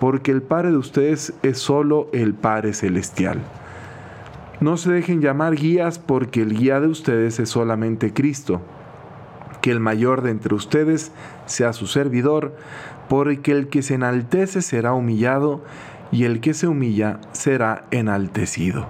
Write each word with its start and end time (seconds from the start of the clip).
porque 0.00 0.30
el 0.30 0.42
Padre 0.42 0.70
de 0.70 0.76
ustedes 0.76 1.34
es 1.42 1.58
solo 1.58 2.08
el 2.12 2.34
Padre 2.34 2.72
Celestial. 2.72 3.38
No 4.60 4.76
se 4.76 4.90
dejen 4.90 5.20
llamar 5.20 5.54
guías 5.54 5.98
porque 5.98 6.42
el 6.42 6.56
guía 6.56 6.80
de 6.80 6.88
ustedes 6.88 7.38
es 7.38 7.48
solamente 7.48 8.12
Cristo. 8.12 8.60
Que 9.62 9.70
el 9.70 9.80
mayor 9.80 10.22
de 10.22 10.30
entre 10.30 10.54
ustedes 10.54 11.12
sea 11.46 11.72
su 11.72 11.86
servidor, 11.86 12.56
porque 13.08 13.52
el 13.52 13.68
que 13.68 13.82
se 13.82 13.94
enaltece 13.94 14.62
será 14.62 14.92
humillado 14.92 15.62
y 16.10 16.24
el 16.24 16.40
que 16.40 16.54
se 16.54 16.66
humilla 16.66 17.20
será 17.32 17.84
enaltecido. 17.90 18.86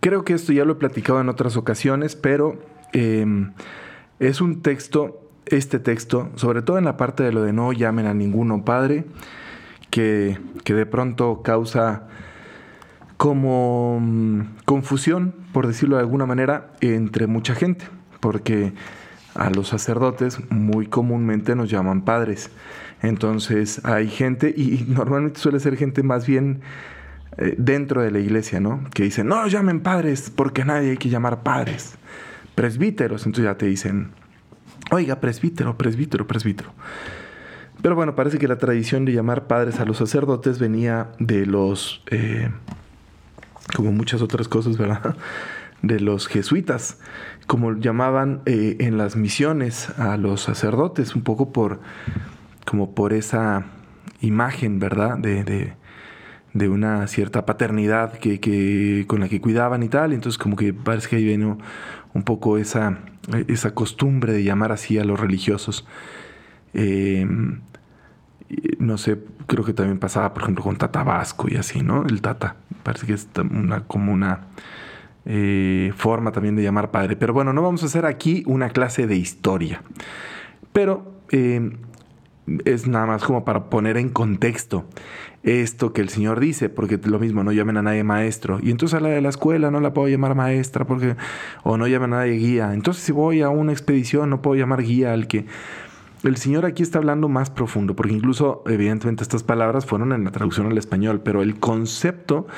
Creo 0.00 0.24
que 0.24 0.34
esto 0.34 0.52
ya 0.52 0.64
lo 0.64 0.74
he 0.74 0.76
platicado 0.76 1.20
en 1.20 1.28
otras 1.28 1.56
ocasiones, 1.56 2.14
pero 2.14 2.58
em, 2.92 3.52
es 4.20 4.40
un 4.40 4.62
texto 4.62 5.27
este 5.50 5.78
texto, 5.78 6.30
sobre 6.36 6.62
todo 6.62 6.78
en 6.78 6.84
la 6.84 6.96
parte 6.96 7.22
de 7.22 7.32
lo 7.32 7.42
de 7.42 7.52
no 7.52 7.72
llamen 7.72 8.06
a 8.06 8.14
ninguno 8.14 8.64
padre, 8.64 9.04
que, 9.90 10.38
de 10.64 10.86
pronto 10.86 11.42
causa 11.42 12.08
como 13.16 13.98
mm, 14.00 14.40
confusión, 14.64 15.34
por 15.52 15.66
decirlo 15.66 15.96
de 15.96 16.02
alguna 16.02 16.26
manera, 16.26 16.72
entre 16.80 17.26
mucha 17.26 17.54
gente, 17.54 17.86
porque 18.20 18.72
a 19.34 19.50
los 19.50 19.68
sacerdotes 19.68 20.38
muy 20.50 20.86
comúnmente 20.86 21.54
nos 21.54 21.70
llaman 21.70 22.02
padres. 22.02 22.50
Entonces 23.02 23.84
hay 23.84 24.08
gente, 24.08 24.52
y 24.56 24.84
normalmente 24.88 25.40
suele 25.40 25.60
ser 25.60 25.76
gente 25.76 26.02
más 26.02 26.26
bien 26.26 26.60
eh, 27.36 27.54
dentro 27.56 28.02
de 28.02 28.10
la 28.10 28.18
iglesia, 28.18 28.60
¿no? 28.60 28.84
Que 28.92 29.04
dicen, 29.04 29.28
no 29.28 29.46
llamen 29.46 29.80
padres, 29.80 30.30
porque 30.34 30.64
nadie 30.64 30.90
hay 30.90 30.96
que 30.96 31.08
llamar 31.08 31.42
padres. 31.42 31.96
Presbíteros, 32.54 33.26
entonces 33.26 33.44
ya 33.44 33.56
te 33.56 33.66
dicen, 33.66 34.10
Oiga, 34.90 35.20
presbítero, 35.20 35.76
presbítero, 35.76 36.26
presbítero. 36.26 36.72
Pero 37.82 37.94
bueno, 37.94 38.14
parece 38.14 38.38
que 38.38 38.48
la 38.48 38.56
tradición 38.56 39.04
de 39.04 39.12
llamar 39.12 39.46
padres 39.46 39.80
a 39.80 39.84
los 39.84 39.98
sacerdotes 39.98 40.58
venía 40.58 41.10
de 41.18 41.44
los, 41.44 42.02
eh, 42.10 42.50
como 43.76 43.92
muchas 43.92 44.22
otras 44.22 44.48
cosas, 44.48 44.78
¿verdad? 44.78 45.16
De 45.80 46.00
los 46.00 46.26
jesuitas, 46.26 46.98
como 47.46 47.74
llamaban 47.74 48.42
eh, 48.46 48.78
en 48.80 48.98
las 48.98 49.14
misiones 49.14 49.96
a 49.96 50.16
los 50.16 50.40
sacerdotes, 50.40 51.14
un 51.14 51.22
poco 51.22 51.52
por, 51.52 51.78
como 52.66 52.96
por 52.96 53.12
esa 53.12 53.66
imagen, 54.20 54.80
¿verdad? 54.80 55.18
De, 55.18 55.44
de, 55.44 55.74
una 56.66 57.06
cierta 57.06 57.46
paternidad 57.46 58.14
que, 58.14 58.40
que, 58.40 59.04
con 59.06 59.20
la 59.20 59.28
que 59.28 59.40
cuidaban 59.40 59.82
y 59.82 59.88
tal. 59.88 60.12
Entonces 60.12 60.38
como 60.38 60.56
que 60.56 60.72
parece 60.72 61.08
que 61.08 61.16
ahí 61.16 61.24
viene 61.24 61.56
un 62.14 62.22
poco 62.24 62.58
esa, 62.58 62.98
esa 63.46 63.74
costumbre 63.74 64.32
de 64.32 64.42
llamar 64.42 64.72
así 64.72 64.98
a 64.98 65.04
los 65.04 65.20
religiosos. 65.20 65.86
Em, 66.72 67.60
no 68.78 68.98
sé, 68.98 69.18
creo 69.46 69.64
que 69.64 69.72
también 69.72 69.98
pasaba, 69.98 70.32
por 70.32 70.42
ejemplo, 70.42 70.64
con 70.64 70.76
Tata 70.76 71.02
Vasco 71.02 71.48
y 71.50 71.56
así, 71.56 71.82
¿no? 71.82 72.04
El 72.06 72.22
Tata, 72.22 72.56
parece 72.82 73.06
que 73.06 73.12
es 73.12 73.28
una, 73.50 73.84
como 73.84 74.12
una 74.12 74.46
eh, 75.26 75.92
forma 75.96 76.32
también 76.32 76.56
de 76.56 76.62
llamar 76.62 76.90
padre. 76.90 77.16
Pero 77.16 77.32
bueno, 77.32 77.52
no 77.52 77.62
vamos 77.62 77.82
a 77.82 77.86
hacer 77.86 78.06
aquí 78.06 78.42
una 78.46 78.70
clase 78.70 79.06
de 79.06 79.16
historia. 79.16 79.82
Pero 80.72 81.20
em, 81.30 81.72
es 82.64 82.86
nada 82.86 83.06
más 83.06 83.24
como 83.24 83.44
para 83.44 83.70
poner 83.70 83.96
en 83.96 84.08
contexto 84.08 84.84
esto 85.42 85.92
que 85.92 86.00
el 86.00 86.08
Señor 86.08 86.40
dice, 86.40 86.68
porque 86.68 86.98
lo 87.04 87.18
mismo, 87.18 87.44
no 87.44 87.52
llamen 87.52 87.76
a 87.76 87.82
nadie 87.82 88.04
maestro. 88.04 88.58
Y 88.62 88.70
entonces 88.70 88.98
a 88.98 89.00
la 89.00 89.08
de 89.08 89.20
la 89.20 89.28
escuela 89.28 89.70
no 89.70 89.80
la 89.80 89.94
puedo 89.94 90.08
llamar 90.08 90.34
maestra, 90.34 90.86
porque, 90.86 91.16
o 91.62 91.76
no 91.76 91.86
llamen 91.86 92.12
a 92.14 92.16
nadie 92.18 92.32
guía. 92.32 92.74
Entonces 92.74 93.02
si 93.02 93.12
voy 93.12 93.42
a 93.42 93.48
una 93.48 93.72
expedición 93.72 94.30
no 94.30 94.42
puedo 94.42 94.56
llamar 94.56 94.82
guía 94.82 95.12
al 95.12 95.26
que... 95.26 95.46
El 96.24 96.36
Señor 96.36 96.66
aquí 96.66 96.82
está 96.82 96.98
hablando 96.98 97.28
más 97.28 97.48
profundo, 97.48 97.94
porque 97.94 98.12
incluso, 98.12 98.64
evidentemente, 98.66 99.22
estas 99.22 99.44
palabras 99.44 99.86
fueron 99.86 100.12
en 100.12 100.24
la 100.24 100.32
traducción 100.32 100.66
al 100.66 100.76
español, 100.76 101.20
pero 101.24 101.42
el 101.42 101.60
concepto, 101.60 102.48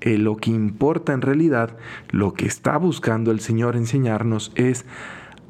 eh, 0.00 0.16
lo 0.16 0.38
que 0.38 0.50
importa 0.50 1.12
en 1.12 1.20
realidad, 1.20 1.76
lo 2.10 2.32
que 2.32 2.46
está 2.46 2.78
buscando 2.78 3.30
el 3.30 3.40
Señor 3.40 3.76
enseñarnos 3.76 4.50
es 4.54 4.86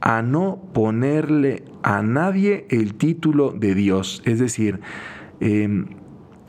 a 0.03 0.21
no 0.21 0.61
ponerle 0.75 1.65
a 1.85 2.03
nadie 2.03 2.67
el 2.71 2.95
título 2.95 3.53
de 3.53 3.75
Dios. 3.75 4.21
Es 4.25 4.41
decir, 4.41 4.81
em, 5.41 5.87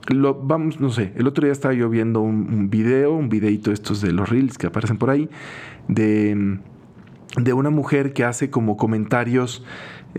lo, 0.08 0.34
vamos, 0.34 0.82
no 0.82 0.90
sé, 0.90 1.14
el 1.16 1.28
otro 1.28 1.46
día 1.46 1.54
estaba 1.54 1.74
yo 1.76 1.88
viendo 1.88 2.20
un, 2.22 2.70
video, 2.72 3.14
un 3.14 3.30
videito 3.30 3.72
estos 3.72 4.02
de 4.02 4.12
los 4.12 4.28
reels 4.28 4.58
que 4.58 4.68
aparecen 4.68 4.98
por 4.98 5.12
ahí, 5.12 5.30
de, 5.88 6.58
de 7.38 7.54
una 7.54 7.70
mujer 7.70 8.14
que 8.14 8.24
hace 8.24 8.50
como 8.50 8.76
comentarios 8.76 9.64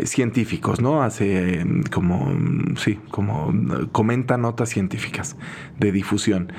científicos, 0.04 0.80
¿no? 0.80 1.02
Hace 1.02 1.60
em, 1.60 1.82
como, 1.84 2.32
sí, 2.76 2.98
como 3.10 3.52
comenta 3.92 4.36
notas 4.36 4.68
científicas 4.68 5.36
de 5.78 5.92
difusión. 5.92 6.52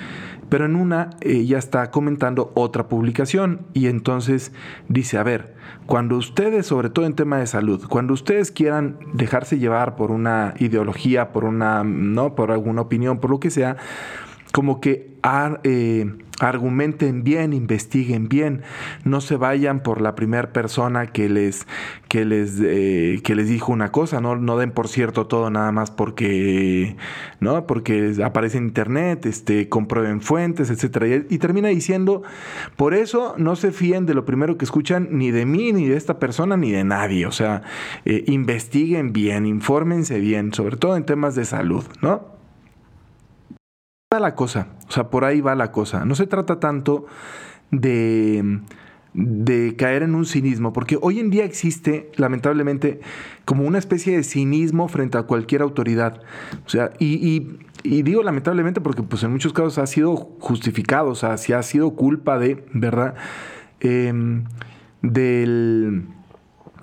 Pero 0.50 0.66
en 0.66 0.76
una 0.76 1.10
ella 1.22 1.58
está 1.58 1.90
comentando 1.90 2.52
otra 2.54 2.88
publicación 2.88 3.66
y 3.74 3.88
entonces 3.88 4.52
dice, 4.88 5.18
a 5.18 5.24
ver, 5.24 5.56
cuando 5.88 6.18
ustedes, 6.18 6.68
sobre 6.68 6.90
todo 6.90 7.06
en 7.06 7.16
tema 7.16 7.38
de 7.38 7.48
salud, 7.48 7.86
cuando 7.90 8.14
ustedes 8.14 8.52
quieran 8.52 8.98
dejarse 9.14 9.58
llevar 9.58 9.96
por 9.96 10.12
una 10.12 10.54
ideología, 10.60 11.32
por 11.32 11.46
una, 11.46 11.84
¿no? 11.84 12.36
por 12.36 12.52
alguna 12.52 12.82
opinión, 12.82 13.20
por 13.20 13.32
lo 13.32 13.40
que 13.40 13.50
sea, 13.50 13.78
como 14.56 14.80
que 14.80 15.12
eh, 15.64 16.10
argumenten 16.40 17.26
bien, 17.26 17.52
investiguen 17.52 18.30
bien, 18.30 18.62
no 19.04 19.20
se 19.20 19.36
vayan 19.36 19.84
por 19.84 20.00
la 20.00 20.16
primera 20.16 20.54
persona 20.54 21.08
que 21.08 21.28
les, 21.28 21.68
que 22.08 22.24
les, 22.24 22.62
eh, 22.64 23.20
que 23.22 23.36
les 23.36 23.50
dijo 23.50 23.74
una 23.74 23.92
cosa, 23.92 24.22
¿no? 24.22 24.38
no 24.38 24.58
den 24.58 24.72
por 24.72 24.88
cierto 24.88 25.28
todo 25.28 25.50
nada 25.50 25.74
más 25.74 25.92
porque, 25.92 26.96
¿no? 27.42 27.68
porque 27.68 28.16
aparece 28.24 28.58
en 28.58 28.68
internet, 28.68 29.26
este, 29.26 29.68
comprueben 29.68 30.22
fuentes, 30.22 30.70
etc. 30.70 31.26
Y, 31.30 31.38
termina 31.40 31.68
diciendo, 31.68 32.24
por 32.78 32.94
eso 32.94 33.36
no 33.38 33.58
se 33.58 33.74
fíen 33.74 34.06
de 34.06 34.14
lo 34.14 34.24
primero 34.24 34.58
que 34.58 34.64
escuchan 34.64 35.10
ni 35.12 35.32
de 35.32 35.46
mí, 35.46 35.74
ni 35.74 35.90
de 35.90 35.98
esta 35.98 36.18
persona, 36.18 36.56
ni 36.56 36.72
de 36.72 36.86
nadie. 36.86 37.26
O 37.26 37.34
sea, 37.34 37.64
eh, 38.06 38.24
investiguen 38.28 39.12
bien, 39.12 39.46
infórmense 39.46 40.22
bien, 40.22 40.54
sobre 40.54 40.78
todo 40.78 40.96
en 40.96 41.06
temas 41.06 41.36
de 41.36 41.44
salud, 41.44 41.84
¿no? 42.02 42.35
La 44.20 44.36
cosa, 44.36 44.68
o 44.88 44.92
sea, 44.92 45.10
por 45.10 45.26
ahí 45.26 45.42
va 45.42 45.56
la 45.56 45.72
cosa. 45.72 46.06
No 46.06 46.16
se 46.16 46.28
trata 46.28 46.60
tanto 46.60 47.06
de, 47.72 48.62
de 49.14 49.76
caer 49.78 50.04
en 50.04 50.14
un 50.14 50.26
cinismo, 50.26 50.74
porque 50.74 50.98
hoy 51.02 51.20
en 51.20 51.30
día 51.30 51.46
existe, 51.46 52.12
lamentablemente, 52.16 53.00
como 53.46 53.64
una 53.64 53.78
especie 53.78 54.16
de 54.16 54.24
cinismo 54.24 54.88
frente 54.88 55.18
a 55.18 55.24
cualquier 55.24 55.62
autoridad. 55.62 56.22
O 56.66 56.70
sea, 56.70 56.92
y, 57.00 57.48
digo 57.84 58.24
lamentablemente 58.24 58.82
porque 58.82 59.04
pues 59.04 59.22
en 59.24 59.32
muchos 59.32 59.54
casos 59.54 59.78
ha 59.78 59.86
sido 59.86 60.16
justificado, 60.16 61.10
o 61.10 61.16
sea, 61.16 61.38
si 61.38 61.54
ha 61.54 61.62
sido 61.64 61.92
culpa 61.92 62.40
de, 62.40 62.66
¿verdad? 62.74 63.16
Em, 63.80 64.46
del 65.02 66.08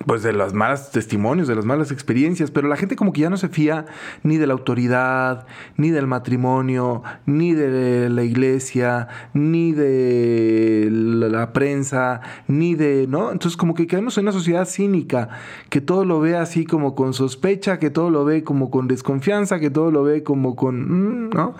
pues 0.06 0.22
de 0.22 0.32
los 0.32 0.54
malos 0.54 0.90
testimonios, 0.90 1.48
de 1.48 1.54
las 1.54 1.64
malas 1.64 1.90
experiencias, 1.90 2.50
pero 2.50 2.68
la 2.68 2.76
gente 2.76 2.96
como 2.96 3.12
que 3.12 3.22
ya 3.22 3.30
no 3.30 3.36
se 3.36 3.48
fía 3.48 3.86
ni 4.22 4.36
de 4.36 4.46
la 4.46 4.52
autoridad, 4.52 5.46
ni 5.76 5.90
del 5.90 6.06
matrimonio, 6.06 7.02
ni 7.26 7.54
de 7.54 8.08
la 8.08 8.22
iglesia, 8.22 9.08
ni 9.34 9.72
de 9.72 10.88
la 10.90 11.52
prensa, 11.52 12.20
ni 12.48 12.74
de, 12.74 13.06
¿no? 13.08 13.32
Entonces 13.32 13.56
como 13.56 13.74
que 13.74 13.86
quedamos 13.86 14.16
en 14.18 14.24
una 14.24 14.32
sociedad 14.32 14.66
cínica, 14.66 15.28
que 15.68 15.80
todo 15.80 16.04
lo 16.04 16.20
ve 16.20 16.36
así 16.36 16.64
como 16.64 16.94
con 16.94 17.14
sospecha, 17.14 17.78
que 17.78 17.90
todo 17.90 18.10
lo 18.10 18.24
ve 18.24 18.44
como 18.44 18.70
con 18.70 18.88
desconfianza, 18.88 19.60
que 19.60 19.70
todo 19.70 19.90
lo 19.90 20.02
ve 20.02 20.22
como 20.22 20.56
con, 20.56 21.26
mm, 21.26 21.30
¿no? 21.30 21.54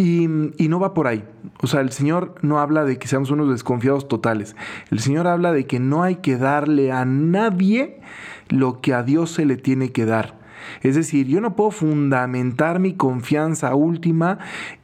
Y, 0.00 0.28
no 0.28 0.80
va 0.80 0.94
por 0.94 1.06
ahí. 1.08 1.24
O 1.60 1.66
sea, 1.66 1.82
el 1.82 1.92
Señor 1.92 2.34
no 2.40 2.58
habla 2.58 2.84
de 2.84 2.98
que 2.98 3.06
seamos 3.06 3.30
unos 3.30 3.50
desconfiados 3.50 4.08
totales. 4.08 4.56
El 4.90 5.00
Señor 5.00 5.26
habla 5.26 5.52
de 5.52 5.66
que 5.66 5.78
no 5.78 6.02
hay 6.02 6.16
que 6.16 6.38
darle 6.38 6.90
a 6.90 7.04
nadie 7.04 8.00
lo 8.48 8.80
que 8.80 8.94
a 8.94 9.02
Dios 9.02 9.30
se 9.30 9.44
le 9.44 9.58
tiene 9.58 9.92
que 9.92 10.06
dar. 10.06 10.38
Es 10.80 10.94
decir, 10.94 11.26
yo 11.26 11.42
no 11.42 11.54
puedo 11.54 11.70
fundamentar 11.70 12.78
mi 12.78 12.94
confianza 12.94 13.74
última 13.74 14.38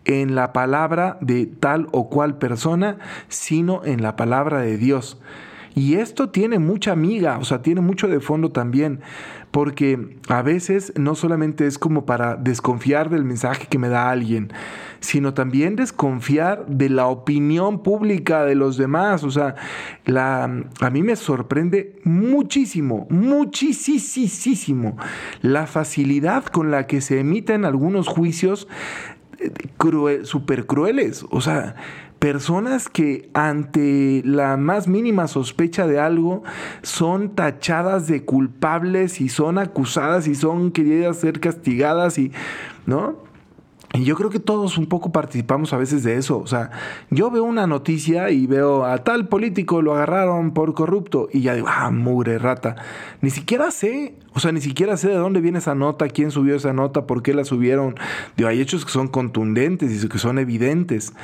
en 0.04 0.34
la 0.34 0.52
palabra 0.52 1.16
de 1.22 1.46
tal 1.46 1.88
o 1.92 2.10
cual 2.10 2.36
persona, 2.36 2.98
sino 3.28 3.86
en 3.86 4.02
la 4.02 4.16
palabra 4.16 4.60
de 4.60 4.76
Dios. 4.76 5.18
Y 5.76 5.96
esto 5.96 6.30
tiene 6.30 6.58
mucha 6.58 6.92
amiga, 6.92 7.36
o 7.36 7.44
sea, 7.44 7.60
tiene 7.60 7.82
mucho 7.82 8.08
de 8.08 8.20
fondo 8.20 8.50
también 8.50 9.00
porque 9.50 10.16
a 10.28 10.40
veces 10.40 10.90
no 10.96 11.14
solamente 11.14 11.66
es 11.66 11.78
como 11.78 12.06
para 12.06 12.36
desconfiar 12.36 13.10
del 13.10 13.24
mensaje 13.24 13.66
que 13.66 13.78
me 13.78 13.90
da 13.90 14.08
alguien, 14.10 14.54
sino 15.00 15.34
también 15.34 15.76
desconfiar 15.76 16.64
de 16.66 16.88
la 16.88 17.08
opinión 17.08 17.82
pública 17.82 18.46
de 18.46 18.54
los 18.54 18.78
demás. 18.78 19.22
O 19.22 19.30
sea, 19.30 19.54
la, 20.06 20.44
a 20.44 20.90
mí 20.90 21.02
me 21.02 21.14
sorprende 21.14 22.00
muchísimo, 22.04 23.06
muchísimo 23.10 24.96
la 25.42 25.66
facilidad 25.66 26.46
con 26.46 26.70
la 26.70 26.86
que 26.86 27.02
se 27.02 27.20
emiten 27.20 27.66
algunos 27.66 28.08
juicios 28.08 28.66
eh, 29.38 30.20
súper 30.22 30.66
crueles. 30.66 31.26
O 31.30 31.42
sea, 31.42 31.76
personas 32.18 32.88
que 32.88 33.30
ante 33.34 34.22
la 34.24 34.56
más 34.56 34.88
mínima 34.88 35.28
sospecha 35.28 35.86
de 35.86 36.00
algo 36.00 36.42
son 36.82 37.34
tachadas 37.34 38.06
de 38.06 38.24
culpables 38.24 39.20
y 39.20 39.28
son 39.28 39.58
acusadas 39.58 40.26
y 40.26 40.34
son 40.34 40.72
queridas 40.72 41.18
ser 41.18 41.40
castigadas 41.40 42.18
y, 42.18 42.32
¿no? 42.86 43.26
Y 43.94 44.04
yo 44.04 44.14
creo 44.14 44.28
que 44.30 44.40
todos 44.40 44.76
un 44.76 44.86
poco 44.86 45.10
participamos 45.10 45.72
a 45.72 45.78
veces 45.78 46.02
de 46.02 46.16
eso. 46.16 46.38
O 46.38 46.46
sea, 46.46 46.70
yo 47.10 47.30
veo 47.30 47.44
una 47.44 47.66
noticia 47.66 48.30
y 48.30 48.46
veo 48.46 48.84
a 48.84 48.98
tal 48.98 49.28
político 49.28 49.80
lo 49.80 49.94
agarraron 49.94 50.52
por 50.52 50.74
corrupto 50.74 51.28
y 51.32 51.40
ya 51.42 51.54
digo, 51.54 51.68
ah, 51.70 51.90
mugre, 51.90 52.38
rata. 52.38 52.76
Ni 53.22 53.30
siquiera 53.30 53.70
sé, 53.70 54.14
o 54.34 54.40
sea, 54.40 54.52
ni 54.52 54.60
siquiera 54.60 54.96
sé 54.96 55.08
de 55.08 55.14
dónde 55.14 55.40
viene 55.40 55.58
esa 55.58 55.74
nota, 55.74 56.08
quién 56.08 56.30
subió 56.30 56.56
esa 56.56 56.72
nota, 56.72 57.06
por 57.06 57.22
qué 57.22 57.32
la 57.32 57.44
subieron. 57.44 57.94
Digo, 58.36 58.48
hay 58.48 58.60
hechos 58.60 58.84
que 58.84 58.90
son 58.90 59.08
contundentes 59.08 60.04
y 60.04 60.08
que 60.08 60.18
son 60.18 60.38
evidentes 60.38 61.14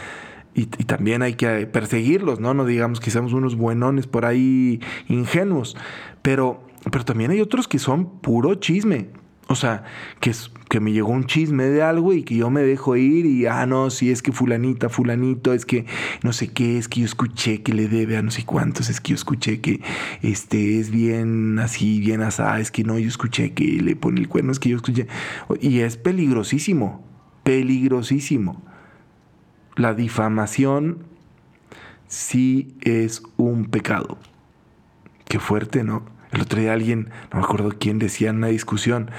y, 0.54 0.66
también 0.66 1.22
hay 1.22 1.34
que 1.34 1.66
perseguirlos, 1.66 2.40
¿no? 2.40 2.54
No 2.54 2.64
digamos 2.64 3.00
que 3.00 3.10
seamos 3.10 3.32
unos 3.32 3.56
buenones 3.56 4.06
por 4.06 4.26
ahí 4.26 4.81
ingenuos, 5.08 5.76
pero, 6.20 6.62
pero 6.90 7.04
también 7.04 7.31
hay 7.31 7.40
otros 7.40 7.69
que 7.69 7.78
son 7.78 8.20
puro 8.20 8.54
chisme. 8.56 9.08
O 9.49 9.54
sea, 9.54 9.84
que, 10.20 10.31
es, 10.31 10.50
que 10.70 10.81
me 10.81 10.93
llegó 10.93 11.10
un 11.10 11.26
chisme 11.26 11.64
de 11.64 11.82
algo 11.82 12.12
y 12.12 12.22
que 12.22 12.37
yo 12.37 12.49
me 12.49 12.62
dejo 12.62 12.96
ir 12.96 13.26
y, 13.26 13.46
ah, 13.46 13.66
no, 13.66 13.90
si 13.90 14.10
es 14.10 14.22
que 14.22 14.32
fulanita, 14.32 14.88
fulanito, 14.88 15.52
es 15.52 15.66
que 15.66 15.84
no 16.22 16.32
sé 16.32 16.49
qué, 16.49 16.78
es 16.78 16.88
que 16.88 17.00
yo 17.00 17.06
escuché 17.06 17.62
que 17.62 17.75
le 17.75 17.88
debe 17.88 18.16
a 18.16 18.22
no 18.22 18.31
sé 18.31 18.44
cuántos, 18.44 18.88
es 18.88 19.00
que 19.00 19.10
yo 19.10 19.16
escuché 19.16 19.60
que 19.60 19.81
este 20.22 20.78
es 20.78 20.90
bien 20.90 21.58
así, 21.58 21.99
bien 22.00 22.22
asá, 22.22 22.60
es 22.60 22.70
que 22.70 22.84
no, 22.84 22.99
yo 22.99 23.08
escuché 23.08 23.52
que 23.52 23.64
le 23.64 23.96
pone 23.96 24.20
el 24.20 24.28
cuerno, 24.28 24.52
es 24.52 24.58
que 24.58 24.70
yo 24.70 24.76
escuché. 24.76 25.06
Y 25.60 25.81
es 25.81 25.96
peligrosísimo, 25.96 27.04
peligrosísimo 27.43 28.71
la 29.76 29.94
difamación 29.94 30.98
sí 32.06 32.76
es 32.82 33.22
un 33.36 33.66
pecado. 33.66 34.19
Qué 35.26 35.38
fuerte, 35.38 35.82
¿no? 35.84 36.02
El 36.30 36.42
otro 36.42 36.60
día 36.60 36.72
alguien, 36.72 37.10
no 37.32 37.40
me 37.40 37.44
acuerdo 37.44 37.70
quién, 37.78 37.98
decía 37.98 38.30
en 38.30 38.36
una 38.36 38.48
discusión, 38.48 39.10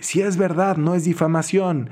si 0.00 0.22
es 0.22 0.36
verdad, 0.36 0.76
no 0.76 0.94
es 0.94 1.04
difamación. 1.04 1.90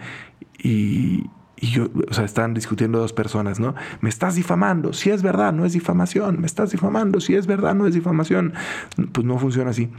Y, 0.59 1.31
y 1.57 1.67
yo, 1.69 1.89
o 2.11 2.13
sea, 2.13 2.25
están 2.25 2.55
discutiendo 2.55 2.99
dos 2.99 3.13
personas, 3.13 3.61
¿no? 3.61 3.75
Me 4.01 4.09
estás 4.09 4.35
difamando, 4.35 4.93
si 4.93 5.11
es 5.11 5.23
verdad, 5.23 5.53
no 5.53 5.65
es 5.65 5.73
difamación. 5.73 6.41
Me 6.41 6.47
estás 6.47 6.71
difamando, 6.71 7.21
si 7.21 7.35
es 7.35 7.47
verdad, 7.47 7.75
no 7.75 7.87
es 7.87 7.95
difamación. 7.95 8.55
Pues 9.13 9.27
no 9.27 9.39
funciona 9.39 9.71
así. 9.71 9.91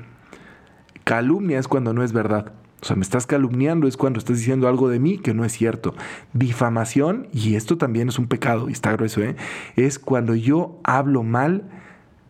Calumnia 1.04 1.60
es 1.60 1.68
cuando 1.68 1.94
no 1.94 2.04
es 2.04 2.14
verdad. 2.14 2.54
O 2.86 2.88
sea, 2.88 2.96
me 2.96 3.02
estás 3.02 3.26
calumniando, 3.26 3.88
es 3.88 3.98
cuando 3.98 4.20
estás 4.20 4.38
diciendo 4.38 4.68
algo 4.68 4.90
de 4.90 5.00
mí 5.00 5.18
que 5.18 5.34
no 5.34 5.44
es 5.44 5.54
cierto. 5.54 5.96
Difamación, 6.34 7.28
y 7.34 7.56
esto 7.56 7.80
también 7.80 8.10
es 8.10 8.20
un 8.20 8.28
pecado, 8.28 8.70
y 8.70 8.74
está 8.74 8.92
grueso, 8.92 9.24
¿eh? 9.24 9.36
es 9.76 9.98
cuando 9.98 10.36
yo 10.36 10.80
hablo 10.84 11.24
mal 11.24 11.64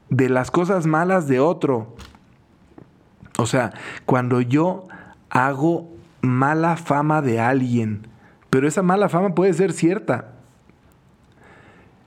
de 0.10 0.30
las 0.30 0.52
cosas 0.52 0.86
malas 0.88 1.28
de 1.28 1.42
otro. 1.42 1.98
O 3.38 3.46
sea, 3.48 3.74
cuando 4.06 4.40
yo 4.40 4.88
hago 5.30 5.94
mala 6.22 6.78
fama 6.78 7.22
de 7.22 7.42
alguien, 7.42 8.08
pero 8.50 8.66
esa 8.66 8.82
mala 8.82 9.10
fama 9.10 9.36
puede 9.36 9.52
ser 9.52 9.74
cierta. 9.74 10.36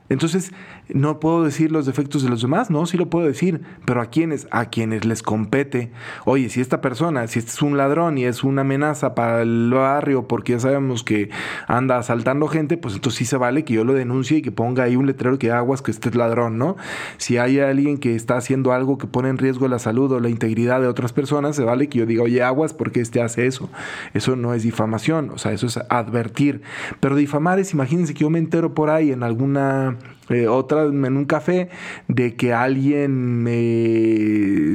Entonces, 0.09 0.55
no 0.89 1.21
puedo 1.21 1.45
decir 1.45 1.71
los 1.73 1.87
defectos 1.87 2.23
de 2.23 2.31
los 2.31 2.43
demás, 2.43 2.71
no, 2.71 2.87
sí 2.87 2.97
lo 2.97 3.11
puedo 3.11 3.27
decir, 3.27 3.63
pero 3.85 4.01
a 4.01 4.07
quienes, 4.07 4.49
a 4.51 4.67
quienes 4.67 5.05
les 5.05 5.23
compete. 5.23 5.91
Oye, 6.25 6.49
si 6.49 6.61
esta 6.61 6.81
persona, 6.81 7.27
si 7.27 7.39
este 7.39 7.53
es 7.53 7.63
un 7.63 7.77
ladrón 7.77 8.19
y 8.19 8.25
es 8.25 8.45
una 8.45 8.63
amenaza 8.63 9.15
para 9.15 9.43
el 9.43 9.71
barrio 9.73 10.27
porque 10.27 10.53
ya 10.53 10.61
sabemos 10.61 11.05
que 11.05 11.31
anda 11.67 11.99
asaltando 11.99 12.49
gente, 12.49 12.77
pues 12.77 12.95
entonces 12.95 13.19
sí 13.19 13.25
se 13.25 13.37
vale 13.37 13.65
que 13.65 13.75
yo 13.75 13.85
lo 13.85 13.95
denuncie 13.95 14.39
y 14.39 14.43
que 14.43 14.53
ponga 14.53 14.85
ahí 14.85 14.97
un 14.97 15.07
letrero 15.07 15.39
que 15.39 15.51
aguas 15.51 15.83
que 15.83 15.91
este 15.91 16.09
es 16.09 16.15
ladrón, 16.15 16.59
¿no? 16.59 16.77
Si 17.17 17.37
hay 17.37 17.61
alguien 17.61 17.99
que 17.99 18.15
está 18.15 18.37
haciendo 18.37 18.73
algo 18.73 18.99
que 18.99 19.07
pone 19.07 19.29
en 19.29 19.39
riesgo 19.39 19.69
la 19.69 19.79
salud 19.79 20.11
o 20.13 20.21
la 20.21 20.29
integridad 20.29 20.81
de 20.81 20.87
otras 20.87 21.13
personas, 21.13 21.57
se 21.57 21.65
vale 21.65 21.89
que 21.89 21.99
yo 21.99 22.07
diga, 22.07 22.23
oye, 22.23 22.43
aguas 22.43 22.73
porque 22.73 23.01
este 23.01 23.21
hace 23.21 23.47
eso. 23.47 23.69
Eso 24.15 24.37
no 24.37 24.55
es 24.55 24.63
difamación, 24.63 25.31
o 25.31 25.39
sea, 25.39 25.53
eso 25.53 25.67
es 25.67 25.79
advertir. 25.89 26.63
Pero 27.01 27.17
difamar 27.17 27.59
es, 27.59 27.73
imagínense 27.73 28.15
que 28.15 28.21
yo 28.21 28.31
me 28.31 28.39
entero 28.39 28.75
por 28.75 28.91
ahí 28.91 29.13
en 29.13 29.23
alguna 29.23 29.97
eh, 30.31 30.47
otra 30.49 30.85
en 30.85 31.17
un 31.17 31.25
café 31.25 31.69
de 32.09 32.35
que 32.37 32.53
alguien 32.53 33.45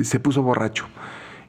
se 0.04 0.20
puso 0.20 0.42
borracho 0.44 0.88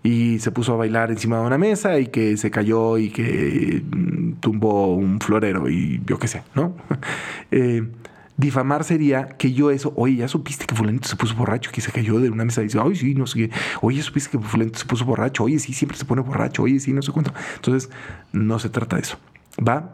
y 0.05 0.38
se 0.38 0.52
puso 0.52 0.75
a 0.75 0.76
bailar 0.76 1.11
encima 1.11 1.40
de 1.40 1.47
una 1.47 1.57
mesa 1.59 1.99
y 1.99 2.09
que 2.09 2.37
se 2.37 2.50
cayó 2.50 2.99
y 2.99 3.09
que 3.09 3.83
mm, 3.85 4.35
tumbó 4.35 4.95
un 4.95 5.19
florero 5.19 5.69
y 5.71 6.00
yo 6.07 6.19
qué 6.19 6.28
sé, 6.28 6.45
¿no? 6.55 6.76
Eh, 7.50 7.87
difamar 8.37 8.83
sería 8.83 9.28
que 9.28 9.52
yo 9.52 9.71
eso, 9.71 9.93
oye, 9.97 10.17
ya 10.17 10.28
supiste 10.28 10.67
que 10.67 10.75
fulanito 10.75 11.09
se 11.09 11.14
puso 11.14 11.37
borracho, 11.37 11.71
que 11.71 11.81
se 11.81 11.93
cayó 11.93 12.19
de 12.19 12.31
una 12.31 12.45
mesa 12.45 12.62
y 12.62 12.64
dice, 12.64 12.81
ay, 12.83 12.97
sí, 12.97 13.14
no 13.14 13.26
sé 13.26 13.38
qué, 13.38 13.50
oye, 13.81 14.02
supiste 14.02 14.31
que 14.31 14.38
fulanito 14.40 14.78
se 14.78 14.87
puso 14.87 15.05
borracho, 15.05 15.45
oye, 15.45 15.59
sí, 15.61 15.73
siempre 15.73 15.97
se 15.97 16.05
pone 16.05 16.21
borracho, 16.21 16.64
oye, 16.64 16.81
sí, 16.81 16.93
no 16.93 17.00
sé 17.00 17.12
cuánto. 17.12 17.33
Entonces, 17.55 17.90
no 18.33 18.59
se 18.59 18.71
trata 18.71 18.97
de 18.97 19.02
eso, 19.02 19.19
¿va? 19.67 19.93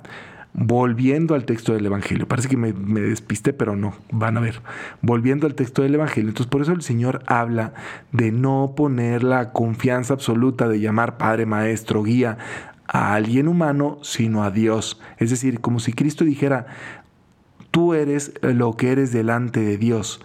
Volviendo 0.53 1.35
al 1.35 1.45
texto 1.45 1.73
del 1.73 1.87
Evangelio. 1.87 2.27
Parece 2.27 2.49
que 2.49 2.57
me, 2.57 2.73
me, 2.73 3.01
despisté, 3.01 3.53
pero 3.53 3.77
no, 3.77 3.95
van 4.11 4.37
a 4.37 4.41
ver. 4.41 4.61
Volviendo 5.01 5.47
al 5.47 5.55
texto 5.55 5.83
del 5.83 5.95
Evangelio. 5.95 6.29
Entonces, 6.29 6.51
por 6.51 6.63
eso 6.63 6.73
el 6.73 6.83
Señor 6.83 7.23
habla 7.27 7.73
de 8.13 8.33
no 8.33 8.75
poner 8.77 9.23
la 9.23 9.53
confianza 9.53 10.15
absoluta 10.15 10.69
de 10.69 10.81
llamar 10.81 11.19
Padre, 11.19 11.47
Maestro, 11.47 12.03
Guía 12.03 12.39
a 12.93 13.15
alguien 13.15 13.47
humano, 13.47 13.99
sino 14.03 14.43
a 14.43 14.51
Dios. 14.51 15.01
Es 15.19 15.31
decir, 15.31 15.61
como 15.61 15.79
si 15.79 15.93
Cristo 15.93 16.25
dijera, 16.25 16.67
tú 17.71 17.95
eres 17.95 18.33
lo 18.43 18.77
que 18.77 18.91
eres 18.91 19.13
delante 19.13 19.61
de 19.61 19.79
Dios. 19.79 20.21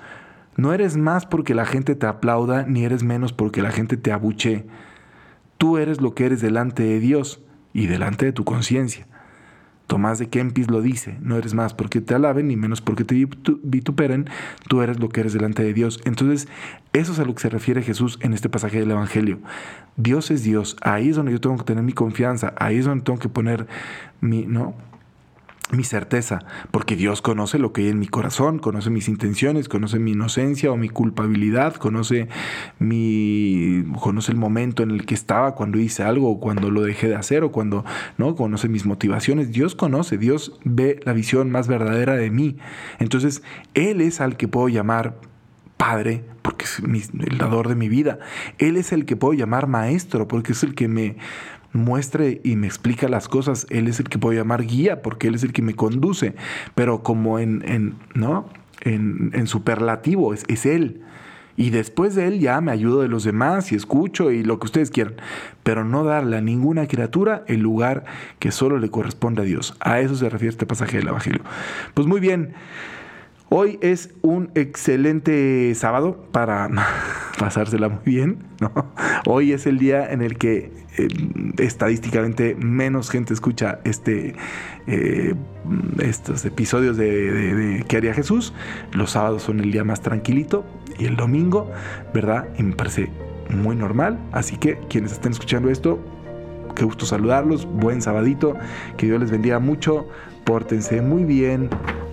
No 0.57 0.73
eres 0.73 0.97
más 0.97 1.27
porque 1.27 1.53
la 1.53 1.65
gente 1.65 1.95
te 1.95 2.07
aplauda, 2.07 2.65
ni 2.67 2.83
eres 2.83 3.03
menos 3.03 3.33
porque 3.33 3.61
la 3.61 3.71
gente 3.71 3.97
te 3.97 4.11
abuche. 4.11 4.65
Tú 5.57 5.77
eres 5.77 6.01
lo 6.01 6.15
que 6.15 6.25
eres 6.25 6.41
delante 6.41 6.83
de 6.83 6.99
Dios 6.99 7.41
y 7.71 7.85
delante 7.85 8.25
de 8.25 8.31
tu 8.31 8.45
conciencia. 8.45 9.05
Tomás 9.87 10.17
de 10.17 10.27
Kempis 10.29 10.69
lo 10.69 10.81
dice, 10.81 11.17
no 11.21 11.37
eres 11.37 11.53
más 11.53 11.73
porque 11.73 12.01
te 12.01 12.15
alaben 12.15 12.47
ni 12.47 12.55
menos 12.55 12.81
porque 12.81 13.03
te 13.03 13.27
vituperen, 13.63 14.29
tú 14.67 14.81
eres 14.81 14.99
lo 14.99 15.09
que 15.09 15.21
eres 15.21 15.33
delante 15.33 15.63
de 15.63 15.73
Dios. 15.73 16.01
Entonces, 16.05 16.47
eso 16.93 17.11
es 17.11 17.19
a 17.19 17.25
lo 17.25 17.35
que 17.35 17.41
se 17.41 17.49
refiere 17.49 17.83
Jesús 17.83 18.17
en 18.21 18.33
este 18.33 18.49
pasaje 18.49 18.79
del 18.79 18.91
Evangelio. 18.91 19.39
Dios 19.95 20.31
es 20.31 20.43
Dios, 20.43 20.75
ahí 20.81 21.09
es 21.09 21.15
donde 21.15 21.31
yo 21.31 21.39
tengo 21.39 21.57
que 21.57 21.63
tener 21.63 21.83
mi 21.83 21.93
confianza, 21.93 22.53
ahí 22.57 22.77
es 22.77 22.85
donde 22.85 23.03
tengo 23.03 23.19
que 23.19 23.29
poner 23.29 23.67
mi, 24.21 24.45
¿no? 24.45 24.73
Mi 25.71 25.83
certeza, 25.83 26.45
porque 26.69 26.95
Dios 26.95 27.21
conoce 27.21 27.57
lo 27.57 27.73
que 27.73 27.81
hay 27.81 27.87
en 27.89 27.97
mi 27.97 28.07
corazón, 28.07 28.59
conoce 28.59 28.91
mis 28.91 29.09
intenciones, 29.09 29.67
conoce 29.67 29.97
mi 29.97 30.11
inocencia 30.11 30.71
o 30.71 30.77
mi 30.77 30.89
culpabilidad, 30.89 31.75
conoce 31.75 32.27
mi 32.77 33.83
conoce 33.99 34.31
el 34.31 34.37
momento 34.37 34.83
en 34.83 34.91
el 34.91 35.05
que 35.05 35.15
estaba 35.15 35.55
cuando 35.55 35.79
hice 35.79 36.03
algo 36.03 36.29
o 36.29 36.39
cuando 36.39 36.69
lo 36.69 36.83
dejé 36.83 37.07
de 37.07 37.15
hacer 37.15 37.43
o 37.43 37.51
cuando 37.51 37.83
no 38.17 38.35
conoce 38.35 38.69
mis 38.69 38.85
motivaciones. 38.85 39.51
Dios 39.51 39.73
conoce, 39.73 40.17
Dios 40.19 40.59
ve 40.63 40.99
la 41.03 41.13
visión 41.13 41.49
más 41.49 41.67
verdadera 41.67 42.15
de 42.15 42.29
mí. 42.29 42.57
Entonces, 42.99 43.41
él 43.73 44.01
es 44.01 44.21
al 44.21 44.37
que 44.37 44.47
puedo 44.47 44.69
llamar 44.69 45.15
padre, 45.77 46.23
porque 46.41 46.65
es 46.65 46.79
el 46.79 47.37
dador 47.37 47.67
de 47.67 47.75
mi 47.75 47.89
vida. 47.89 48.19
Él 48.57 48.77
es 48.77 48.91
el 48.91 49.05
que 49.05 49.15
puedo 49.15 49.33
llamar 49.33 49.67
maestro, 49.67 50.27
porque 50.27 50.53
es 50.53 50.63
el 50.63 50.75
que 50.75 50.87
me 50.87 51.17
muestre 51.73 52.41
y 52.43 52.55
me 52.55 52.67
explica 52.67 53.07
las 53.07 53.27
cosas. 53.27 53.67
Él 53.69 53.87
es 53.87 53.99
el 53.99 54.09
que 54.09 54.17
puedo 54.17 54.37
llamar 54.37 54.65
guía, 54.65 55.01
porque 55.01 55.27
Él 55.27 55.35
es 55.35 55.43
el 55.43 55.53
que 55.53 55.61
me 55.61 55.75
conduce. 55.75 56.35
Pero 56.73 57.03
como 57.03 57.39
en, 57.39 57.95
¿no? 58.13 58.49
En, 58.81 59.47
superlativo, 59.47 60.33
es, 60.33 60.43
es 60.47 60.65
Él. 60.65 61.01
Y 61.57 61.69
después 61.69 62.15
de 62.15 62.27
él 62.27 62.39
ya 62.39 62.59
me 62.59 62.73
ayudo 62.73 63.01
de 63.01 63.07
los 63.07 63.23
demás 63.23 63.71
y 63.71 63.75
escucho 63.75 64.29
y 64.29 64.43
lo 64.43 64.59
que 64.59 64.65
ustedes 64.65 64.91
quieran. 64.91 65.15
Pero 65.63 65.85
no 65.85 66.03
darle 66.03 66.37
a 66.37 66.41
ninguna 66.41 66.85
criatura 66.87 67.45
el 67.47 67.61
lugar 67.61 68.03
que 68.39 68.51
solo 68.51 68.77
le 68.77 68.89
corresponde 68.89 69.41
a 69.41 69.45
Dios. 69.45 69.75
A 69.79 70.01
eso 70.01 70.15
se 70.15 70.29
refiere 70.29 70.49
este 70.49 70.65
pasaje 70.65 70.97
del 70.97 71.07
Evangelio. 71.07 71.43
Pues 71.93 72.07
muy 72.07 72.19
bien. 72.19 72.55
Hoy 73.49 73.77
es 73.81 74.09
un 74.21 74.49
excelente 74.55 75.73
sábado 75.75 76.17
para 76.31 76.69
pasársela 77.39 77.89
muy 77.89 78.01
bien. 78.03 78.39
Hoy 79.27 79.51
es 79.51 79.67
el 79.67 79.77
día 79.77 80.11
en 80.11 80.21
el 80.21 80.37
que 80.37 80.71
eh, 80.97 81.07
estadísticamente 81.57 82.55
menos 82.55 83.11
gente 83.11 83.33
escucha 83.33 83.79
este, 83.83 84.35
eh, 84.87 85.35
estos 85.99 86.43
episodios 86.45 86.97
de, 86.97 87.85
¿Qué 87.87 87.97
haría 87.97 88.13
Jesús? 88.13 88.53
Los 88.93 89.11
sábados 89.11 89.43
son 89.43 89.59
el 89.59 89.71
día 89.71 89.83
más 89.83 90.01
tranquilito 90.01 90.65
y 90.97 91.05
el 91.05 91.15
domingo, 91.15 91.71
¿verdad? 92.13 92.47
Y 92.57 92.63
me 92.63 92.75
parece 92.75 93.11
muy 93.49 93.75
normal. 93.75 94.19
Así 94.31 94.57
que 94.57 94.79
quienes 94.89 95.11
estén 95.11 95.33
escuchando 95.33 95.69
esto, 95.69 95.99
qué 96.75 96.83
gusto 96.83 97.05
saludarlos. 97.05 97.65
Buen 97.65 98.01
sabadito. 98.01 98.55
Que 98.97 99.05
Dios 99.05 99.19
les 99.19 99.29
bendiga 99.29 99.59
mucho. 99.59 100.07
Pórtense 100.45 101.01
muy 101.01 101.23
bien. 101.25 101.69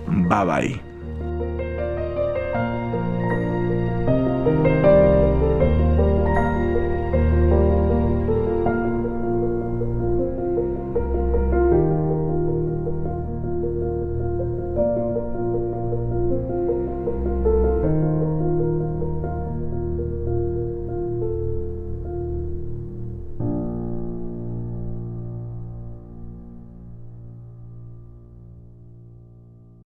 Bye 0.07 0.45
bye. 0.45 0.92